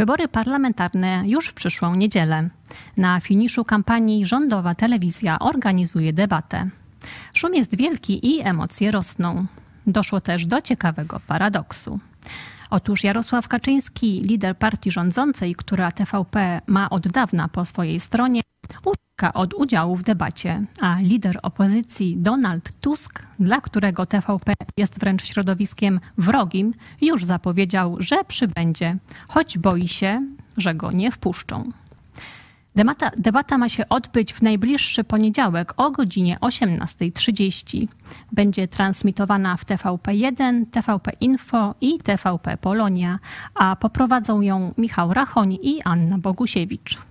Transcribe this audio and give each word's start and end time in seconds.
Wybory 0.00 0.28
parlamentarne 0.28 1.22
już 1.26 1.48
w 1.48 1.54
przyszłą 1.54 1.94
niedzielę. 1.94 2.48
Na 2.96 3.20
finiszu 3.20 3.64
kampanii 3.64 4.26
rządowa 4.26 4.74
telewizja 4.74 5.38
organizuje 5.38 6.12
debatę. 6.12 6.70
Szum 7.34 7.54
jest 7.54 7.76
wielki 7.76 8.36
i 8.36 8.40
emocje 8.40 8.90
rosną. 8.90 9.46
Doszło 9.86 10.20
też 10.20 10.46
do 10.46 10.62
ciekawego 10.62 11.20
paradoksu. 11.26 12.00
Otóż 12.70 13.04
Jarosław 13.04 13.48
Kaczyński, 13.48 14.20
lider 14.20 14.56
partii 14.56 14.90
rządzącej, 14.90 15.54
która 15.54 15.92
TVP 15.92 16.60
ma 16.66 16.90
od 16.90 17.08
dawna 17.08 17.48
po 17.48 17.64
swojej 17.64 18.00
stronie, 18.00 18.40
ucieka 18.86 19.32
od 19.32 19.54
udziału 19.54 19.96
w 19.96 20.02
debacie, 20.02 20.64
a 20.80 21.00
lider 21.00 21.38
opozycji 21.42 22.16
Donald 22.16 22.80
Tusk, 22.80 23.26
dla 23.38 23.60
którego 23.60 24.06
TVP 24.06 24.52
jest 24.76 24.98
wręcz 24.98 25.24
środowiskiem 25.24 26.00
wrogim, 26.18 26.74
już 27.00 27.24
zapowiedział, 27.24 27.96
że 27.98 28.24
przybędzie, 28.24 28.96
choć 29.28 29.58
boi 29.58 29.88
się, 29.88 30.22
że 30.56 30.74
go 30.74 30.92
nie 30.92 31.10
wpuszczą. 31.12 31.72
Debata, 32.74 33.10
debata, 33.16 33.58
ma 33.58 33.68
się 33.68 33.88
odbyć 33.88 34.32
w 34.32 34.42
najbliższy 34.42 35.04
poniedziałek 35.04 35.74
o 35.76 35.90
godzinie 35.90 36.38
18.30. 36.40 37.86
Będzie 38.32 38.68
transmitowana 38.68 39.56
w 39.56 39.64
TVP1, 39.64 40.66
TVP 40.70 41.12
Info 41.20 41.74
i 41.80 41.98
TVP 41.98 42.56
Polonia, 42.56 43.18
a 43.54 43.76
poprowadzą 43.76 44.40
ją 44.40 44.74
Michał 44.78 45.14
Rachoń 45.14 45.58
i 45.62 45.82
Anna 45.82 46.18
Bogusiewicz. 46.18 47.09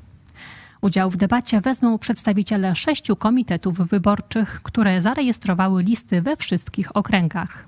Udział 0.81 1.09
w 1.09 1.17
debacie 1.17 1.61
wezmą 1.61 1.97
przedstawiciele 1.97 2.75
sześciu 2.75 3.15
komitetów 3.15 3.77
wyborczych, 3.77 4.59
które 4.63 5.01
zarejestrowały 5.01 5.83
listy 5.83 6.21
we 6.21 6.37
wszystkich 6.37 6.95
okręgach. 6.95 7.65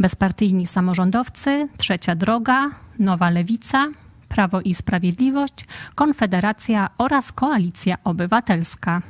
Bezpartyjni 0.00 0.66
samorządowcy, 0.66 1.68
Trzecia 1.78 2.14
Droga, 2.14 2.70
Nowa 2.98 3.30
Lewica, 3.30 3.86
Prawo 4.28 4.60
i 4.60 4.74
Sprawiedliwość, 4.74 5.66
Konfederacja 5.94 6.90
oraz 6.98 7.32
Koalicja 7.32 7.96
Obywatelska. 8.04 9.02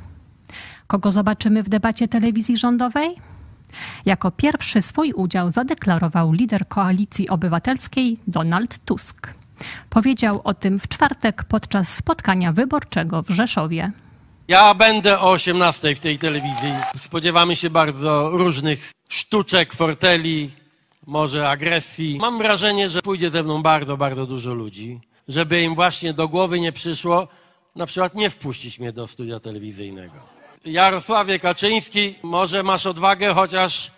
Kogo 0.87 1.11
zobaczymy 1.11 1.63
w 1.63 1.69
debacie 1.69 2.07
telewizji 2.07 2.57
rządowej? 2.57 3.15
Jako 4.05 4.31
pierwszy 4.31 4.81
swój 4.81 5.13
udział 5.13 5.49
zadeklarował 5.49 6.31
lider 6.31 6.67
Koalicji 6.67 7.29
Obywatelskiej 7.29 8.19
Donald 8.27 8.77
Tusk. 8.85 9.36
Powiedział 9.89 10.41
o 10.43 10.53
tym 10.53 10.79
w 10.79 10.87
czwartek 10.87 11.43
podczas 11.43 11.95
spotkania 11.95 12.51
wyborczego 12.51 13.23
w 13.23 13.29
Rzeszowie. 13.29 13.91
Ja 14.47 14.73
będę 14.73 15.19
o 15.19 15.31
18 15.31 15.95
w 15.95 15.99
tej 15.99 16.19
telewizji. 16.19 16.73
Spodziewamy 16.97 17.55
się 17.55 17.69
bardzo 17.69 18.29
różnych 18.29 18.91
sztuczek, 19.09 19.73
forteli, 19.73 20.49
może 21.07 21.49
agresji. 21.49 22.17
Mam 22.21 22.37
wrażenie, 22.37 22.89
że 22.89 23.01
pójdzie 23.01 23.29
ze 23.29 23.43
mną 23.43 23.61
bardzo, 23.61 23.97
bardzo 23.97 24.25
dużo 24.25 24.53
ludzi, 24.53 24.99
żeby 25.27 25.61
im 25.61 25.75
właśnie 25.75 26.13
do 26.13 26.27
głowy 26.27 26.59
nie 26.59 26.71
przyszło 26.71 27.27
na 27.77 27.85
przykład 27.85 28.15
nie 28.15 28.29
wpuścić 28.29 28.79
mnie 28.79 28.91
do 28.91 29.07
studia 29.07 29.39
telewizyjnego. 29.39 30.15
Jarosławie 30.65 31.39
Kaczyński, 31.39 32.15
może 32.23 32.63
masz 32.63 32.85
odwagę 32.85 33.33
chociaż 33.33 33.91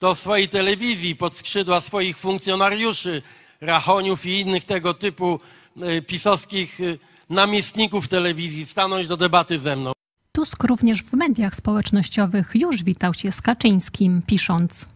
do 0.00 0.14
swojej 0.14 0.48
telewizji, 0.48 1.16
pod 1.16 1.36
skrzydła 1.36 1.80
swoich 1.80 2.18
funkcjonariuszy, 2.18 3.22
Rachoniów 3.62 4.26
i 4.26 4.40
innych 4.40 4.64
tego 4.64 4.94
typu 4.94 5.40
y, 5.76 6.02
pisowskich 6.02 6.80
y, 6.80 6.98
namiestników 7.30 8.08
telewizji 8.08 8.66
stanąć 8.66 9.08
do 9.08 9.16
debaty 9.16 9.58
ze 9.58 9.76
mną. 9.76 9.92
Tusk 10.32 10.64
również 10.64 11.02
w 11.02 11.12
mediach 11.12 11.54
społecznościowych 11.54 12.50
już 12.54 12.82
witał 12.82 13.14
się 13.14 13.32
z 13.32 13.42
Kaczyńskim, 13.42 14.22
pisząc: 14.26 14.88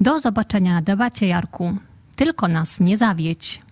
Do 0.00 0.20
zobaczenia 0.20 0.74
na 0.74 0.82
debacie, 0.82 1.26
Jarku. 1.26 1.76
Tylko 2.16 2.48
nas 2.48 2.80
nie 2.80 2.96
zawiedź. 2.96 3.62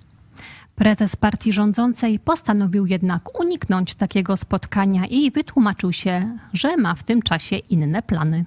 Prezes 0.74 1.16
partii 1.16 1.52
rządzącej 1.52 2.18
postanowił 2.18 2.86
jednak 2.86 3.40
uniknąć 3.40 3.94
takiego 3.94 4.36
spotkania 4.36 5.06
i 5.06 5.30
wytłumaczył 5.30 5.92
się, 5.92 6.38
że 6.52 6.76
ma 6.76 6.94
w 6.94 7.02
tym 7.02 7.22
czasie 7.22 7.56
inne 7.56 8.02
plany. 8.02 8.44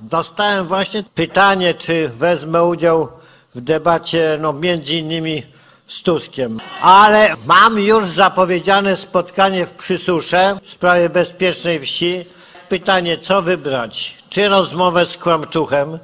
Dostałem 0.00 0.66
właśnie 0.66 1.02
pytanie, 1.02 1.74
czy 1.74 2.08
wezmę 2.08 2.64
udział 2.64 3.08
w 3.54 3.60
debacie, 3.60 4.38
no 4.40 4.52
między 4.52 4.94
innymi 4.94 5.42
z 5.88 6.02
Tuskiem. 6.02 6.60
Ale 6.82 7.36
mam 7.46 7.78
już 7.78 8.04
zapowiedziane 8.04 8.96
spotkanie 8.96 9.66
w 9.66 9.72
Przysusze 9.72 10.58
w 10.62 10.70
sprawie 10.70 11.08
bezpiecznej 11.08 11.80
wsi. 11.80 12.24
Pytanie, 12.68 13.18
co 13.18 13.42
wybrać? 13.42 14.16
Czy 14.30 14.48
rozmowę 14.48 15.06
z 15.06 15.16
Kłamczuchem? 15.16 15.98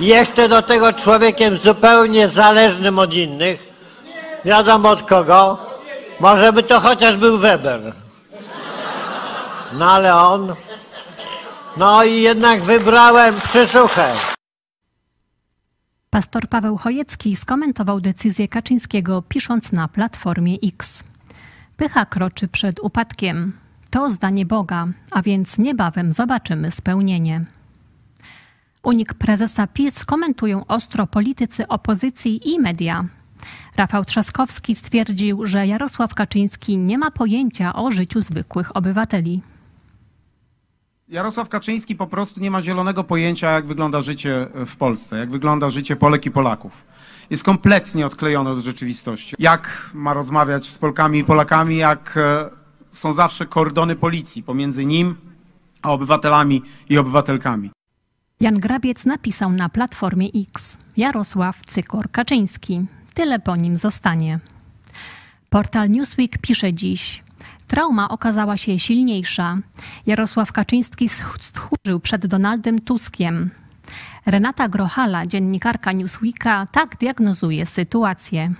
Jeszcze 0.00 0.48
do 0.48 0.62
tego 0.62 0.92
człowiekiem 0.92 1.56
zupełnie 1.56 2.28
zależnym 2.28 2.98
od 2.98 3.14
innych. 3.14 3.68
Wiadomo 4.44 4.90
od 4.90 5.02
kogo. 5.02 5.58
Może 6.20 6.52
by 6.52 6.62
to 6.62 6.80
chociaż 6.80 7.16
był 7.16 7.38
Weber. 7.38 7.92
No 9.72 9.90
ale 9.92 10.16
on... 10.16 10.54
No 11.76 12.04
i 12.04 12.22
jednak 12.22 12.62
wybrałem 12.62 13.40
Przysuchę. 13.40 14.12
Pastor 16.10 16.48
Paweł 16.48 16.76
Chojecki 16.76 17.36
skomentował 17.36 18.00
decyzję 18.00 18.48
Kaczyńskiego, 18.48 19.22
pisząc 19.22 19.72
na 19.72 19.88
platformie 19.88 20.56
X. 20.64 21.04
Pycha 21.76 22.06
kroczy 22.06 22.48
przed 22.48 22.80
upadkiem. 22.80 23.52
To 23.90 24.10
zdanie 24.10 24.46
Boga, 24.46 24.88
a 25.10 25.22
więc 25.22 25.58
niebawem 25.58 26.12
zobaczymy 26.12 26.70
spełnienie. 26.70 27.44
Unik 28.82 29.14
prezesa 29.14 29.66
PiS 29.66 30.04
komentują 30.04 30.66
ostro 30.66 31.06
politycy 31.06 31.68
opozycji 31.68 32.50
i 32.54 32.60
media. 32.60 33.04
Rafał 33.76 34.04
Trzaskowski 34.04 34.74
stwierdził, 34.74 35.46
że 35.46 35.66
Jarosław 35.66 36.14
Kaczyński 36.14 36.78
nie 36.78 36.98
ma 36.98 37.10
pojęcia 37.10 37.74
o 37.74 37.90
życiu 37.90 38.20
zwykłych 38.20 38.76
obywateli. 38.76 39.42
Jarosław 41.10 41.48
Kaczyński 41.48 41.96
po 41.96 42.06
prostu 42.06 42.40
nie 42.40 42.50
ma 42.50 42.62
zielonego 42.62 43.04
pojęcia, 43.04 43.50
jak 43.50 43.66
wygląda 43.66 44.02
życie 44.02 44.46
w 44.66 44.76
Polsce, 44.76 45.18
jak 45.18 45.30
wygląda 45.30 45.70
życie 45.70 45.96
Polek 45.96 46.26
i 46.26 46.30
Polaków. 46.30 46.72
Jest 47.30 47.44
kompletnie 47.44 48.06
odklejony 48.06 48.50
od 48.50 48.58
rzeczywistości. 48.58 49.36
Jak 49.38 49.90
ma 49.94 50.14
rozmawiać 50.14 50.66
z 50.66 50.78
Polkami 50.78 51.18
i 51.18 51.24
Polakami, 51.24 51.76
jak 51.76 52.16
e, 52.16 52.50
są 52.92 53.12
zawsze 53.12 53.46
kordony 53.46 53.96
policji 53.96 54.42
pomiędzy 54.42 54.84
nim 54.84 55.16
a 55.82 55.92
obywatelami 55.92 56.62
i 56.88 56.98
obywatelkami. 56.98 57.70
Jan 58.40 58.54
Grabiec 58.54 59.06
napisał 59.06 59.52
na 59.52 59.68
platformie 59.68 60.28
X 60.34 60.78
Jarosław 60.96 61.66
Cykor 61.66 62.10
Kaczyński. 62.10 62.86
Tyle 63.14 63.38
po 63.38 63.56
nim 63.56 63.76
zostanie. 63.76 64.40
Portal 65.50 65.90
Newsweek 65.90 66.38
pisze 66.38 66.72
dziś: 66.72 67.22
Trauma 67.70 68.08
okazała 68.08 68.56
się 68.56 68.78
silniejsza. 68.78 69.58
Jarosław 70.06 70.52
Kaczyński 70.52 71.08
stchórzył 71.08 72.00
przed 72.00 72.26
Donaldem 72.26 72.78
Tuskiem. 72.78 73.50
Renata 74.26 74.68
Grochala, 74.68 75.26
dziennikarka 75.26 75.92
Newsweeka, 75.92 76.66
tak 76.72 76.96
diagnozuje 76.96 77.66
sytuację. 77.66 78.52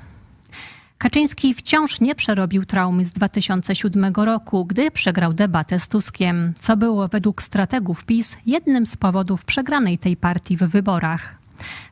Kaczyński 0.98 1.54
wciąż 1.54 2.00
nie 2.00 2.14
przerobił 2.14 2.64
traumy 2.64 3.06
z 3.06 3.12
2007 3.12 4.14
roku, 4.14 4.64
gdy 4.64 4.90
przegrał 4.90 5.32
debatę 5.32 5.78
z 5.78 5.88
Tuskiem, 5.88 6.52
co 6.60 6.76
było 6.76 7.08
według 7.08 7.42
strategów 7.42 8.04
PiS 8.04 8.36
jednym 8.46 8.86
z 8.86 8.96
powodów 8.96 9.44
przegranej 9.44 9.98
tej 9.98 10.16
partii 10.16 10.56
w 10.56 10.60
wyborach. 10.60 11.39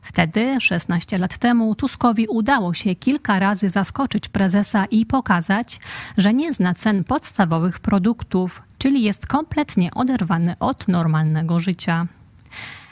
Wtedy, 0.01 0.61
16 0.61 1.17
lat 1.17 1.37
temu, 1.37 1.75
Tuskowi 1.75 2.27
udało 2.27 2.73
się 2.73 2.95
kilka 2.95 3.39
razy 3.39 3.69
zaskoczyć 3.69 4.27
prezesa 4.29 4.85
i 4.85 5.05
pokazać, 5.05 5.79
że 6.17 6.33
nie 6.33 6.53
zna 6.53 6.73
cen 6.73 7.03
podstawowych 7.03 7.79
produktów, 7.79 8.61
czyli 8.77 9.03
jest 9.03 9.27
kompletnie 9.27 9.91
oderwany 9.93 10.55
od 10.59 10.87
normalnego 10.87 11.59
życia. 11.59 12.07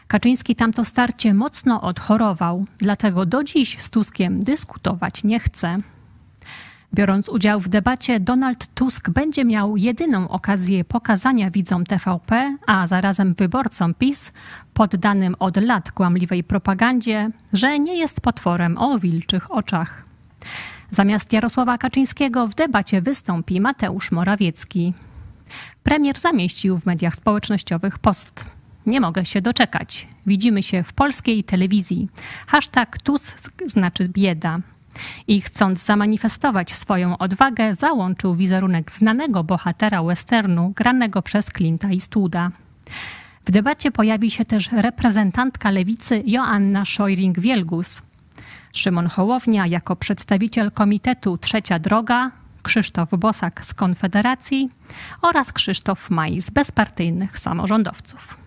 Kaczyński 0.07 0.55
tamto 0.55 0.85
starcie 0.85 1.33
mocno 1.33 1.81
odchorował, 1.81 2.65
dlatego 2.77 3.25
do 3.25 3.44
dziś 3.44 3.77
z 3.79 3.89
Tuskiem 3.89 4.39
dyskutować 4.39 5.23
nie 5.23 5.39
chce. 5.39 5.77
Biorąc 6.97 7.29
udział 7.29 7.59
w 7.59 7.67
debacie, 7.67 8.19
Donald 8.19 8.67
Tusk 8.73 9.09
będzie 9.09 9.45
miał 9.45 9.77
jedyną 9.77 10.29
okazję 10.29 10.85
pokazania 10.85 11.51
widzom 11.51 11.85
TVP, 11.85 12.57
a 12.67 12.88
zarazem 12.88 13.33
wyborcom 13.33 13.94
PiS, 13.94 14.31
poddanym 14.73 15.35
od 15.39 15.57
lat 15.57 15.91
kłamliwej 15.91 16.44
propagandzie, 16.44 17.29
że 17.53 17.79
nie 17.79 17.97
jest 17.97 18.21
potworem 18.21 18.77
o 18.77 18.99
wilczych 18.99 19.51
oczach. 19.51 20.05
Zamiast 20.91 21.33
Jarosława 21.33 21.77
Kaczyńskiego 21.77 22.47
w 22.47 22.55
debacie 22.55 23.01
wystąpi 23.01 23.61
Mateusz 23.61 24.11
Morawiecki. 24.11 24.94
Premier 25.83 26.19
zamieścił 26.19 26.79
w 26.79 26.85
mediach 26.85 27.15
społecznościowych 27.15 27.99
post. 27.99 28.55
Nie 28.85 29.01
mogę 29.01 29.25
się 29.25 29.41
doczekać. 29.41 30.07
Widzimy 30.25 30.63
się 30.63 30.83
w 30.83 30.94
polskiej 30.94 31.44
telewizji. 31.44 32.09
Hashtag 32.47 33.01
Tusk 33.01 33.63
znaczy 33.65 34.09
bieda 34.09 34.59
i 35.27 35.41
chcąc 35.41 35.85
zamanifestować 35.85 36.73
swoją 36.73 37.17
odwagę, 37.17 37.73
załączył 37.73 38.35
wizerunek 38.35 38.91
znanego 38.91 39.44
bohatera 39.44 40.03
westernu 40.03 40.73
granego 40.75 41.21
przez 41.21 41.49
Clint'a 41.49 41.94
Eastwooda. 41.94 42.51
W 43.45 43.51
debacie 43.51 43.91
pojawi 43.91 44.31
się 44.31 44.45
też 44.45 44.71
reprezentantka 44.71 45.71
lewicy 45.71 46.23
Joanna 46.25 46.83
Szojring-Wielgus. 46.83 48.01
Szymon 48.73 49.07
Hołownia 49.07 49.67
jako 49.67 49.95
przedstawiciel 49.95 50.71
Komitetu 50.71 51.38
Trzecia 51.38 51.79
Droga, 51.79 52.31
Krzysztof 52.63 53.09
Bosak 53.09 53.65
z 53.65 53.73
Konfederacji 53.73 54.69
oraz 55.21 55.53
Krzysztof 55.53 56.09
Maj 56.09 56.41
z 56.41 56.49
bezpartyjnych 56.49 57.39
samorządowców. 57.39 58.46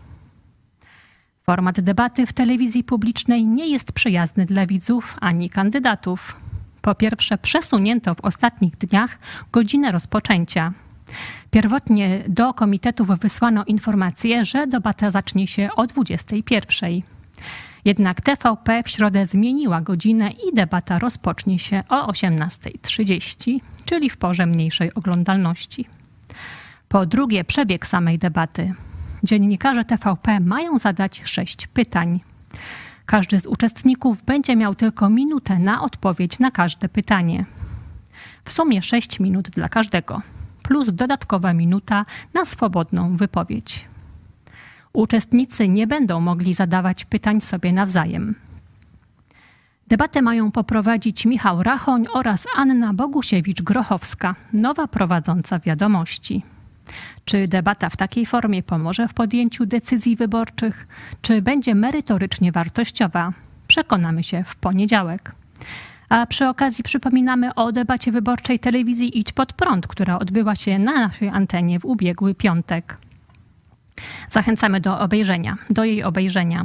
Format 1.51 1.81
debaty 1.81 2.27
w 2.27 2.33
telewizji 2.33 2.85
publicznej 2.85 3.47
nie 3.47 3.69
jest 3.69 3.93
przyjazny 3.93 4.47
dla 4.47 4.67
widzów 4.67 5.17
ani 5.21 5.51
kandydatów. 5.51 6.37
Po 6.83 6.95
pierwsze, 6.95 7.39
przesunięto 7.39 8.15
w 8.15 8.21
ostatnich 8.21 8.77
dniach 8.77 9.19
godzinę 9.53 9.93
rozpoczęcia. 9.93 10.73
Pierwotnie 11.51 12.25
do 12.29 12.55
komitetów 12.55 13.09
wysłano 13.09 13.65
informację, 13.65 14.45
że 14.45 14.67
debata 14.67 15.11
zacznie 15.11 15.47
się 15.47 15.69
o 15.77 15.87
21. 15.87 16.91
Jednak 17.85 18.21
TVP 18.21 18.83
w 18.83 18.89
środę 18.89 19.27
zmieniła 19.27 19.81
godzinę 19.81 20.31
i 20.31 20.55
debata 20.55 20.99
rozpocznie 20.99 21.59
się 21.59 21.83
o 21.89 22.07
18.30, 22.13 23.61
czyli 23.85 24.11
w 24.11 24.17
porze 24.17 24.47
mniejszej 24.47 24.95
oglądalności. 24.95 25.89
Po 26.89 27.07
drugie, 27.07 27.45
przebieg 27.45 27.87
samej 27.87 28.19
debaty. 28.19 28.75
Dziennikarze 29.23 29.85
TVP 29.85 30.41
mają 30.41 30.79
zadać 30.79 31.23
sześć 31.25 31.67
pytań. 31.67 32.21
Każdy 33.07 33.41
z 33.41 33.47
uczestników 33.47 34.23
będzie 34.23 34.57
miał 34.57 34.75
tylko 34.75 35.11
minutę 35.11 35.59
na 35.59 35.83
odpowiedź 35.83 36.39
na 36.39 36.51
każde 36.51 36.89
pytanie. 36.89 37.45
W 38.45 38.53
sumie 38.53 38.83
6 38.83 39.21
minut 39.21 39.51
dla 39.51 39.69
każdego, 39.69 40.23
plus 40.63 40.89
dodatkowa 40.93 41.53
minuta 41.53 42.05
na 42.35 42.45
swobodną 42.45 43.17
wypowiedź. 43.17 43.85
Uczestnicy 44.93 45.69
nie 45.69 45.87
będą 45.87 46.21
mogli 46.21 46.55
zadawać 46.55 47.05
pytań 47.05 47.41
sobie 47.41 47.73
nawzajem. 47.73 48.35
Debatę 49.89 50.23
mają 50.23 50.53
poprowadzić 50.53 51.27
Michał 51.27 51.63
Rachoń 51.63 52.07
oraz 52.13 52.47
Anna 52.57 52.95
Bogusiewicz-Grochowska, 52.95 54.35
nowa 54.53 54.87
prowadząca 54.87 55.59
wiadomości. 55.59 56.43
Czy 57.25 57.49
debata 57.49 57.91
w 57.91 57.97
takiej 57.97 58.27
formie 58.27 58.63
pomoże 58.63 59.09
w 59.09 59.15
podjęciu 59.15 59.67
decyzji 59.67 60.17
wyborczych, 60.17 60.87
czy 61.23 61.43
będzie 61.43 61.75
merytorycznie 61.75 62.53
wartościowa? 62.53 63.33
Przekonamy 63.69 64.25
się 64.25 64.45
w 64.45 64.57
poniedziałek. 64.57 65.33
A 66.09 66.27
przy 66.27 66.49
okazji 66.49 66.85
przypominamy 66.85 67.55
o 67.55 67.73
debacie 67.73 68.13
wyborczej 68.13 68.59
telewizji 68.59 69.19
Idź 69.19 69.33
Pod 69.33 69.53
Prąd, 69.53 69.87
która 69.87 70.19
odbyła 70.19 70.57
się 70.57 70.79
na 70.79 70.93
naszej 70.93 71.29
antenie 71.29 71.81
w 71.81 71.85
ubiegły 71.85 72.35
piątek. 72.35 72.97
Zachęcamy 74.29 74.81
do 74.81 74.99
obejrzenia, 74.99 75.57
do 75.71 75.85
jej 75.85 76.05
obejrzenia. 76.05 76.65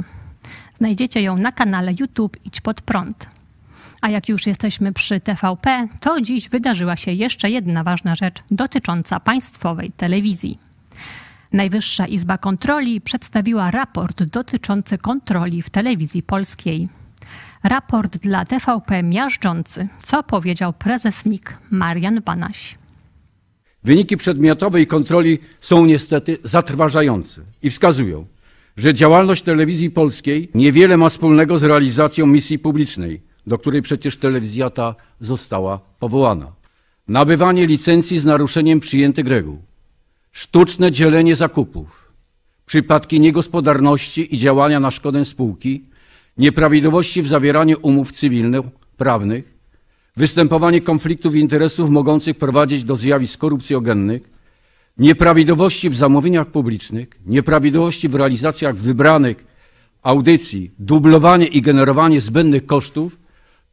Znajdziecie 0.78 1.22
ją 1.22 1.36
na 1.36 1.52
kanale 1.52 1.92
YouTube 2.00 2.36
Idź 2.44 2.60
Pod 2.60 2.82
Prąd. 2.82 3.35
A 4.02 4.08
jak 4.08 4.28
już 4.28 4.46
jesteśmy 4.46 4.92
przy 4.92 5.20
TVP, 5.20 5.88
to 6.00 6.20
dziś 6.20 6.48
wydarzyła 6.48 6.96
się 6.96 7.12
jeszcze 7.12 7.50
jedna 7.50 7.84
ważna 7.84 8.14
rzecz 8.14 8.42
dotycząca 8.50 9.20
państwowej 9.20 9.92
telewizji. 9.92 10.58
Najwyższa 11.52 12.06
Izba 12.06 12.38
Kontroli 12.38 13.00
przedstawiła 13.00 13.70
raport 13.70 14.22
dotyczący 14.22 14.98
kontroli 14.98 15.62
w 15.62 15.70
telewizji 15.70 16.22
polskiej. 16.22 16.88
Raport 17.64 18.16
dla 18.18 18.44
TVP 18.44 19.02
miażdżący, 19.02 19.88
co 20.02 20.22
powiedział 20.22 20.72
prezes 20.72 21.24
NIK 21.24 21.58
Marian 21.70 22.20
Banaś. 22.24 22.78
Wyniki 23.84 24.16
przedmiotowej 24.16 24.86
kontroli 24.86 25.38
są 25.60 25.86
niestety 25.86 26.38
zatrważające 26.44 27.40
i 27.62 27.70
wskazują, 27.70 28.26
że 28.76 28.94
działalność 28.94 29.42
telewizji 29.42 29.90
polskiej 29.90 30.48
niewiele 30.54 30.96
ma 30.96 31.08
wspólnego 31.08 31.58
z 31.58 31.62
realizacją 31.62 32.26
misji 32.26 32.58
publicznej, 32.58 33.22
do 33.46 33.58
której 33.58 33.82
przecież 33.82 34.16
telewizja 34.16 34.70
ta 34.70 34.94
została 35.20 35.80
powołana. 36.00 36.52
Nabywanie 37.08 37.66
licencji 37.66 38.18
z 38.18 38.24
naruszeniem 38.24 38.80
przyjętych 38.80 39.26
reguł, 39.26 39.58
sztuczne 40.32 40.92
dzielenie 40.92 41.36
zakupów, 41.36 42.12
przypadki 42.66 43.20
niegospodarności 43.20 44.34
i 44.34 44.38
działania 44.38 44.80
na 44.80 44.90
szkodę 44.90 45.24
spółki, 45.24 45.84
nieprawidłowości 46.38 47.22
w 47.22 47.28
zawieraniu 47.28 47.76
umów 47.82 48.12
cywilnych, 48.12 48.62
prawnych, 48.96 49.54
występowanie 50.16 50.80
konfliktów 50.80 51.34
interesów 51.34 51.90
mogących 51.90 52.38
prowadzić 52.38 52.84
do 52.84 52.96
zjawisk 52.96 53.40
korupcjogennych, 53.40 54.22
nieprawidłowości 54.98 55.90
w 55.90 55.96
zamówieniach 55.96 56.46
publicznych, 56.46 57.08
nieprawidłowości 57.26 58.08
w 58.08 58.14
realizacjach 58.14 58.76
wybranych 58.76 59.44
audycji, 60.02 60.70
dublowanie 60.78 61.46
i 61.46 61.62
generowanie 61.62 62.20
zbędnych 62.20 62.66
kosztów 62.66 63.18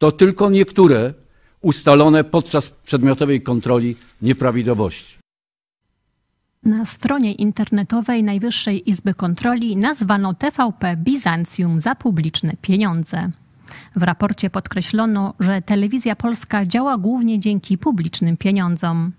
to 0.04 0.12
tylko 0.12 0.50
niektóre 0.50 1.14
ustalone 1.60 2.24
podczas 2.24 2.68
przedmiotowej 2.68 3.42
kontroli 3.42 3.96
nieprawidłowości. 4.22 5.18
Na 6.62 6.84
stronie 6.84 7.32
internetowej 7.32 8.22
Najwyższej 8.24 8.90
Izby 8.90 9.14
Kontroli 9.14 9.76
nazwano 9.76 10.34
TVP 10.34 10.96
Bizancjum 10.96 11.80
za 11.80 11.94
publiczne 11.94 12.52
pieniądze. 12.62 13.30
W 13.96 14.02
raporcie 14.02 14.50
podkreślono, 14.50 15.34
że 15.40 15.62
telewizja 15.62 16.16
polska 16.16 16.66
działa 16.66 16.98
głównie 16.98 17.38
dzięki 17.38 17.78
publicznym 17.78 18.36
pieniądzom. 18.36 19.12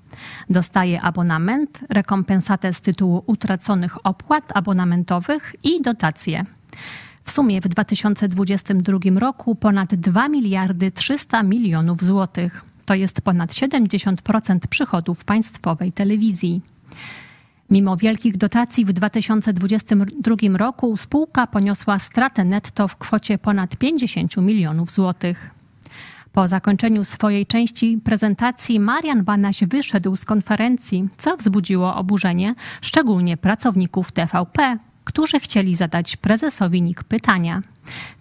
Dostaje 0.49 1.01
abonament, 1.01 1.79
rekompensatę 1.89 2.73
z 2.73 2.81
tytułu 2.81 3.23
utraconych 3.25 4.05
opłat 4.05 4.57
abonamentowych 4.57 5.55
i 5.63 5.81
dotacje. 5.81 6.45
W 7.25 7.31
sumie 7.31 7.61
w 7.61 7.67
2022 7.67 9.19
roku 9.19 9.55
ponad 9.55 9.95
2 9.95 10.29
miliardy 10.29 10.91
300 10.91 11.43
milionów 11.43 12.03
złotych. 12.03 12.65
To 12.85 12.95
jest 12.95 13.21
ponad 13.21 13.51
70% 13.51 14.59
przychodów 14.69 15.23
państwowej 15.23 15.91
telewizji. 15.91 16.61
Mimo 17.69 17.97
wielkich 17.97 18.37
dotacji 18.37 18.85
w 18.85 18.93
2022 18.93 20.35
roku 20.57 20.97
spółka 20.97 21.47
poniosła 21.47 21.99
stratę 21.99 22.43
netto 22.43 22.87
w 22.87 22.97
kwocie 22.97 23.37
ponad 23.37 23.75
50 23.75 24.37
milionów 24.37 24.91
złotych. 24.91 25.49
Po 26.31 26.47
zakończeniu 26.47 27.03
swojej 27.03 27.45
części 27.45 27.99
prezentacji 28.03 28.79
Marian 28.79 29.23
Banaś 29.23 29.63
wyszedł 29.63 30.15
z 30.15 30.25
konferencji, 30.25 31.09
co 31.17 31.37
wzbudziło 31.37 31.95
oburzenie 31.95 32.55
szczególnie 32.81 33.37
pracowników 33.37 34.11
TVP, 34.11 34.77
którzy 35.05 35.39
chcieli 35.39 35.75
zadać 35.75 36.17
prezesowi 36.17 36.81
NIK 36.81 37.03
pytania. 37.03 37.61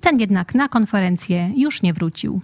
Ten 0.00 0.20
jednak 0.20 0.54
na 0.54 0.69
konferencję 0.69 1.52
już 1.56 1.82
nie 1.82 1.94
wrócił. 1.94 2.40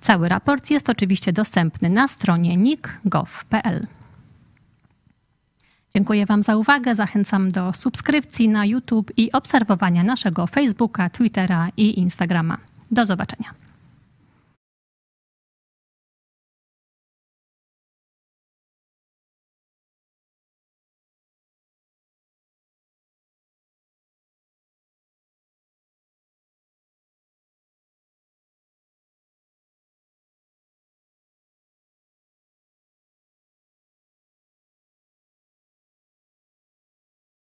Cały 0.00 0.28
raport 0.28 0.70
jest 0.70 0.90
oczywiście 0.90 1.32
dostępny 1.32 1.90
na 1.90 2.08
stronie 2.08 2.56
nik.gov.pl. 2.56 3.86
Dziękuję 5.94 6.26
Wam 6.26 6.42
za 6.42 6.56
uwagę. 6.56 6.94
Zachęcam 6.94 7.50
do 7.50 7.72
subskrypcji 7.72 8.48
na 8.48 8.66
YouTube 8.66 9.12
i 9.16 9.32
obserwowania 9.32 10.02
naszego 10.02 10.46
Facebooka, 10.46 11.10
Twittera 11.10 11.68
i 11.76 11.98
Instagrama. 11.98 12.58
Do 12.90 13.06
zobaczenia. 13.06 13.65